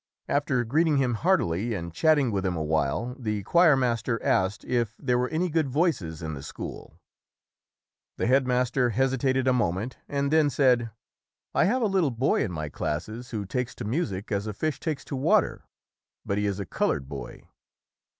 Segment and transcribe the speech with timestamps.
[0.27, 4.95] After greeting him heartily and chatting with him a while, the choir master asked if
[4.97, 6.97] there were any good voices in the school.
[8.17, 10.89] The headmaster hesitated a moment and then said,
[11.53, 14.79] "I have a little boy in my classes who takes to music as a fish
[14.79, 15.65] takes to water,
[16.25, 17.43] but he is a colored boy".